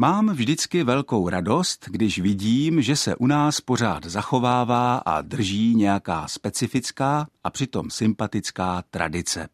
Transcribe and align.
Mám 0.00 0.28
vždycky 0.28 0.82
velkou 0.82 1.28
radost, 1.28 1.84
když 1.88 2.18
vidím, 2.18 2.82
že 2.82 2.96
se 2.96 3.16
u 3.16 3.26
nás 3.26 3.60
pořád 3.60 4.04
zachovává 4.04 4.96
a 4.96 5.20
drží 5.20 5.74
nějaká 5.74 6.28
specifická 6.28 7.28
a 7.44 7.50
přitom 7.50 7.90
sympatická 7.90 8.82
tradice. 8.90 9.48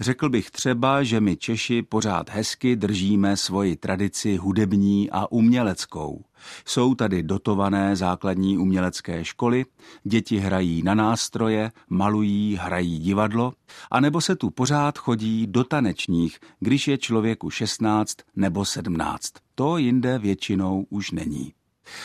Řekl 0.00 0.28
bych 0.28 0.50
třeba, 0.50 1.02
že 1.02 1.20
my 1.20 1.36
Češi 1.36 1.82
pořád 1.82 2.30
hezky 2.30 2.76
držíme 2.76 3.36
svoji 3.36 3.76
tradici 3.76 4.36
hudební 4.36 5.10
a 5.10 5.32
uměleckou. 5.32 6.24
Jsou 6.64 6.94
tady 6.94 7.22
dotované 7.22 7.96
základní 7.96 8.58
umělecké 8.58 9.24
školy, 9.24 9.64
děti 10.04 10.38
hrají 10.38 10.82
na 10.82 10.94
nástroje, 10.94 11.72
malují, 11.88 12.58
hrají 12.60 12.98
divadlo, 12.98 13.52
anebo 13.90 14.20
se 14.20 14.36
tu 14.36 14.50
pořád 14.50 14.98
chodí 14.98 15.46
do 15.46 15.64
tanečních, 15.64 16.38
když 16.60 16.88
je 16.88 16.98
člověku 16.98 17.50
16 17.50 18.16
nebo 18.36 18.64
17. 18.64 19.32
To 19.54 19.76
jinde 19.76 20.18
většinou 20.18 20.86
už 20.90 21.10
není. 21.10 21.52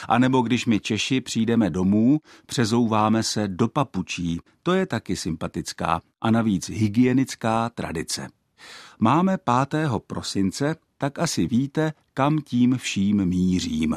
A 0.07 0.19
nebo 0.19 0.41
když 0.41 0.65
my 0.65 0.79
Češi 0.79 1.21
přijdeme 1.21 1.69
domů, 1.69 2.19
přezouváme 2.45 3.23
se 3.23 3.47
do 3.47 3.67
papučí, 3.67 4.39
to 4.63 4.73
je 4.73 4.85
taky 4.85 5.15
sympatická 5.15 6.01
a 6.21 6.31
navíc 6.31 6.69
hygienická 6.69 7.69
tradice. 7.69 8.27
Máme 8.99 9.37
5. 9.69 9.89
prosince, 10.07 10.75
tak 10.97 11.19
asi 11.19 11.47
víte, 11.47 11.93
kam 12.13 12.41
tím 12.41 12.77
vším 12.77 13.25
mířím. 13.25 13.95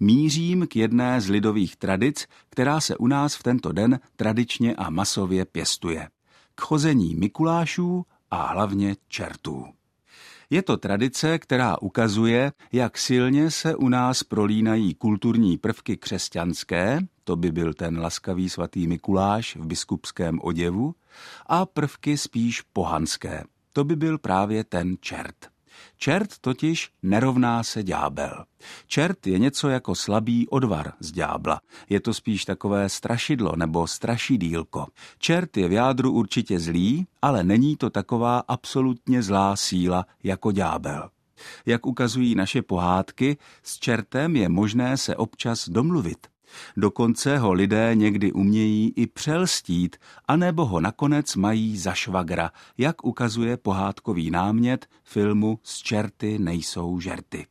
Mířím 0.00 0.66
k 0.66 0.76
jedné 0.76 1.20
z 1.20 1.28
lidových 1.28 1.76
tradic, 1.76 2.26
která 2.50 2.80
se 2.80 2.96
u 2.96 3.06
nás 3.06 3.34
v 3.34 3.42
tento 3.42 3.72
den 3.72 4.00
tradičně 4.16 4.74
a 4.74 4.90
masově 4.90 5.44
pěstuje. 5.44 6.08
K 6.54 6.60
chození 6.60 7.14
Mikulášů 7.14 8.06
a 8.30 8.46
hlavně 8.46 8.96
čertů. 9.08 9.66
Je 10.50 10.62
to 10.62 10.76
tradice, 10.76 11.38
která 11.38 11.82
ukazuje, 11.82 12.52
jak 12.72 12.98
silně 12.98 13.50
se 13.50 13.76
u 13.76 13.88
nás 13.88 14.22
prolínají 14.22 14.94
kulturní 14.94 15.58
prvky 15.58 15.96
křesťanské, 15.96 17.00
to 17.24 17.36
by 17.36 17.52
byl 17.52 17.74
ten 17.74 18.00
laskavý 18.00 18.48
svatý 18.48 18.86
Mikuláš 18.86 19.56
v 19.56 19.66
biskupském 19.66 20.38
oděvu, 20.42 20.94
a 21.46 21.66
prvky 21.66 22.18
spíš 22.18 22.60
pohanské, 22.60 23.44
to 23.72 23.84
by 23.84 23.96
byl 23.96 24.18
právě 24.18 24.64
ten 24.64 24.96
čert. 25.00 25.57
Čert 25.96 26.38
totiž 26.40 26.90
nerovná 27.02 27.62
se 27.62 27.82
ďábel. 27.82 28.44
Čert 28.86 29.26
je 29.26 29.38
něco 29.38 29.68
jako 29.68 29.94
slabý 29.94 30.48
odvar 30.48 30.92
z 31.00 31.12
ďábla. 31.12 31.60
Je 31.88 32.00
to 32.00 32.14
spíš 32.14 32.44
takové 32.44 32.88
strašidlo 32.88 33.56
nebo 33.56 33.86
strašidílko. 33.86 34.86
Čert 35.18 35.56
je 35.56 35.68
v 35.68 35.72
jádru 35.72 36.12
určitě 36.12 36.60
zlý, 36.60 37.06
ale 37.22 37.44
není 37.44 37.76
to 37.76 37.90
taková 37.90 38.42
absolutně 38.48 39.22
zlá 39.22 39.56
síla 39.56 40.06
jako 40.22 40.52
ďábel. 40.52 41.10
Jak 41.66 41.86
ukazují 41.86 42.34
naše 42.34 42.62
pohádky, 42.62 43.36
s 43.62 43.78
čertem 43.78 44.36
je 44.36 44.48
možné 44.48 44.96
se 44.96 45.16
občas 45.16 45.68
domluvit. 45.68 46.26
Dokonce 46.76 47.38
ho 47.38 47.52
lidé 47.52 47.90
někdy 47.94 48.32
umějí 48.32 48.92
i 48.96 49.06
přelstít, 49.06 49.96
anebo 50.28 50.64
ho 50.64 50.80
nakonec 50.80 51.36
mají 51.36 51.78
za 51.78 51.92
švagra, 51.92 52.50
jak 52.78 53.04
ukazuje 53.04 53.56
pohádkový 53.56 54.30
námět 54.30 54.86
filmu 55.04 55.58
Z 55.62 55.78
čerty 55.78 56.38
nejsou 56.38 57.00
žerty. 57.00 57.46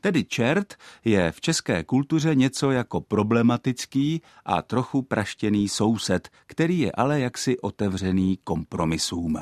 Tedy 0.00 0.24
čert 0.24 0.74
je 1.04 1.32
v 1.32 1.40
české 1.40 1.84
kultuře 1.84 2.34
něco 2.34 2.70
jako 2.70 3.00
problematický 3.00 4.22
a 4.44 4.62
trochu 4.62 5.02
praštěný 5.02 5.68
soused, 5.68 6.28
který 6.46 6.78
je 6.78 6.92
ale 6.92 7.20
jaksi 7.20 7.60
otevřený 7.60 8.38
kompromisům. 8.44 9.38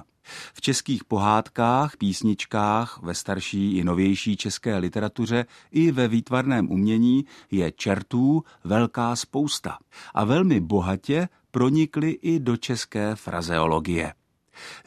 V 0.54 0.60
českých 0.60 1.04
pohádkách, 1.04 1.96
písničkách, 1.96 3.00
ve 3.02 3.14
starší 3.14 3.76
i 3.76 3.84
novější 3.84 4.36
české 4.36 4.77
literatuře 4.77 5.46
i 5.70 5.92
ve 5.92 6.08
výtvarném 6.08 6.70
umění 6.70 7.24
je 7.50 7.72
čertů 7.72 8.44
velká 8.64 9.16
spousta 9.16 9.78
a 10.14 10.24
velmi 10.24 10.60
bohatě 10.60 11.28
pronikly 11.50 12.10
i 12.10 12.40
do 12.40 12.56
české 12.56 13.14
frazeologie. 13.14 14.14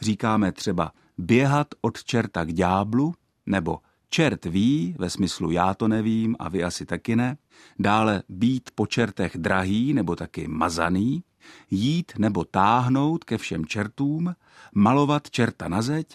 Říkáme 0.00 0.52
třeba 0.52 0.92
běhat 1.18 1.66
od 1.80 2.04
čerta 2.04 2.44
k 2.44 2.52
ďáblu 2.52 3.14
nebo 3.46 3.78
čert 4.14 4.44
ví, 4.44 4.94
ve 4.98 5.10
smyslu 5.10 5.50
já 5.50 5.74
to 5.74 5.88
nevím 5.88 6.36
a 6.38 6.48
vy 6.48 6.64
asi 6.64 6.86
taky 6.86 7.16
ne, 7.16 7.36
dále 7.78 8.22
být 8.28 8.70
po 8.74 8.86
čertech 8.86 9.36
drahý 9.38 9.94
nebo 9.94 10.16
taky 10.16 10.48
mazaný, 10.48 11.22
jít 11.70 12.12
nebo 12.18 12.44
táhnout 12.44 13.24
ke 13.24 13.38
všem 13.38 13.66
čertům, 13.66 14.34
malovat 14.74 15.30
čerta 15.30 15.68
na 15.68 15.82
zeď, 15.82 16.06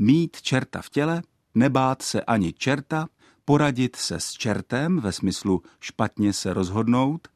mít 0.00 0.42
čerta 0.42 0.82
v 0.82 0.90
těle, 0.90 1.22
nebát 1.54 2.02
se 2.02 2.22
ani 2.22 2.52
čerta, 2.52 3.08
poradit 3.44 3.96
se 3.96 4.20
s 4.20 4.30
čertem 4.30 5.00
ve 5.00 5.12
smyslu 5.12 5.62
špatně 5.80 6.32
se 6.32 6.54
rozhodnout, 6.54 7.28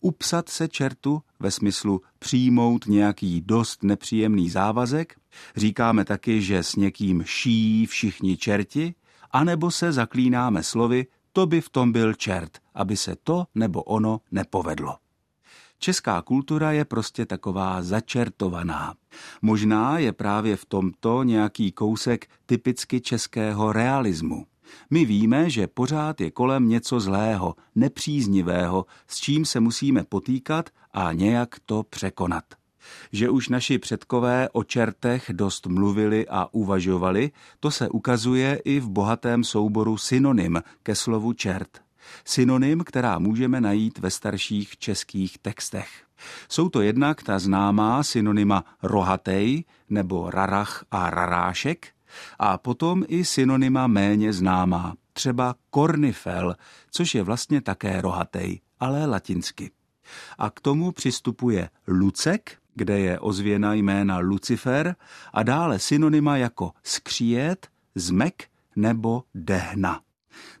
upsat 0.00 0.48
se 0.48 0.68
čertu 0.68 1.22
ve 1.38 1.50
smyslu 1.50 2.02
přijmout 2.18 2.86
nějaký 2.86 3.40
dost 3.40 3.82
nepříjemný 3.82 4.50
závazek, 4.50 5.16
říkáme 5.56 6.04
taky, 6.04 6.42
že 6.42 6.62
s 6.62 6.76
někým 6.76 7.22
ší 7.26 7.86
všichni 7.86 8.36
čerti, 8.36 8.94
anebo 9.30 9.70
se 9.70 9.92
zaklínáme 9.92 10.62
slovy, 10.62 11.06
to 11.32 11.46
by 11.46 11.60
v 11.60 11.68
tom 11.70 11.92
byl 11.92 12.14
čert, 12.14 12.58
aby 12.74 12.96
se 12.96 13.16
to 13.22 13.44
nebo 13.54 13.82
ono 13.82 14.20
nepovedlo. 14.30 14.96
Česká 15.78 16.22
kultura 16.22 16.72
je 16.72 16.84
prostě 16.84 17.26
taková 17.26 17.82
začertovaná. 17.82 18.94
Možná 19.42 19.98
je 19.98 20.12
právě 20.12 20.56
v 20.56 20.64
tomto 20.64 21.22
nějaký 21.22 21.72
kousek 21.72 22.26
typicky 22.46 23.00
českého 23.00 23.72
realismu. 23.72 24.46
My 24.90 25.04
víme, 25.04 25.50
že 25.50 25.66
pořád 25.66 26.20
je 26.20 26.30
kolem 26.30 26.68
něco 26.68 27.00
zlého, 27.00 27.54
nepříznivého, 27.74 28.86
s 29.06 29.16
čím 29.16 29.44
se 29.44 29.60
musíme 29.60 30.04
potýkat 30.04 30.70
a 30.92 31.12
nějak 31.12 31.56
to 31.66 31.82
překonat. 31.82 32.44
Že 33.12 33.30
už 33.30 33.48
naši 33.48 33.78
předkové 33.78 34.48
o 34.52 34.64
čertech 34.64 35.30
dost 35.32 35.66
mluvili 35.66 36.28
a 36.28 36.48
uvažovali, 36.52 37.30
to 37.60 37.70
se 37.70 37.88
ukazuje 37.88 38.60
i 38.64 38.80
v 38.80 38.88
bohatém 38.88 39.44
souboru 39.44 39.96
synonym 39.96 40.62
ke 40.82 40.94
slovu 40.94 41.32
čert 41.32 41.80
synonym, 42.24 42.84
která 42.84 43.18
můžeme 43.18 43.60
najít 43.60 43.98
ve 43.98 44.10
starších 44.10 44.78
českých 44.78 45.38
textech. 45.38 45.88
Jsou 46.48 46.68
to 46.68 46.80
jednak 46.80 47.22
ta 47.22 47.38
známá 47.38 48.02
synonyma 48.02 48.64
rohatej 48.82 49.64
nebo 49.88 50.30
rarach 50.30 50.84
a 50.90 51.10
rarášek 51.10 51.88
a 52.38 52.58
potom 52.58 53.04
i 53.08 53.24
synonyma 53.24 53.86
méně 53.86 54.32
známá, 54.32 54.94
třeba 55.12 55.54
kornifel, 55.70 56.56
což 56.90 57.14
je 57.14 57.22
vlastně 57.22 57.60
také 57.60 58.00
rohatej, 58.00 58.60
ale 58.80 59.06
latinsky. 59.06 59.70
A 60.38 60.50
k 60.50 60.60
tomu 60.60 60.92
přistupuje 60.92 61.70
lucek, 61.86 62.58
kde 62.74 62.98
je 62.98 63.18
ozvěna 63.18 63.74
jména 63.74 64.18
Lucifer 64.18 64.96
a 65.32 65.42
dále 65.42 65.78
synonyma 65.78 66.36
jako 66.36 66.72
skříjet, 66.82 67.68
zmek 67.94 68.48
nebo 68.76 69.24
dehna. 69.34 70.00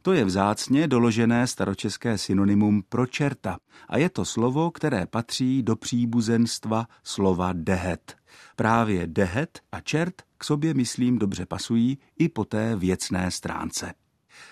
To 0.02 0.12
je 0.12 0.24
vzácně 0.24 0.88
doložené 0.88 1.46
staročeské 1.46 2.18
synonymum 2.18 2.82
pro 2.88 3.06
čerta 3.06 3.58
a 3.88 3.98
je 3.98 4.10
to 4.10 4.24
slovo, 4.24 4.70
které 4.70 5.06
patří 5.06 5.62
do 5.62 5.76
příbuzenstva 5.76 6.86
slova 7.04 7.52
dehet. 7.52 8.16
Právě 8.56 9.06
dehet 9.06 9.60
a 9.72 9.80
čert 9.80 10.22
k 10.38 10.44
sobě, 10.44 10.74
myslím, 10.74 11.18
dobře 11.18 11.46
pasují 11.46 11.98
i 12.18 12.28
po 12.28 12.44
té 12.44 12.76
věcné 12.76 13.30
stránce. 13.30 13.92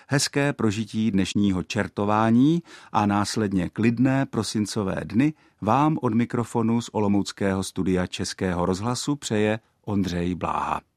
Hezké 0.08 0.52
prožití 0.52 1.10
dnešního 1.10 1.62
čertování 1.62 2.62
a 2.92 3.06
následně 3.06 3.68
klidné 3.68 4.26
prosincové 4.26 5.00
dny 5.04 5.32
vám 5.60 5.98
od 6.02 6.14
mikrofonu 6.14 6.80
z 6.80 6.90
Olomouckého 6.92 7.64
studia 7.64 8.06
Českého 8.06 8.66
rozhlasu 8.66 9.16
přeje 9.16 9.60
Ondřej 9.84 10.34
Bláha. 10.34 10.88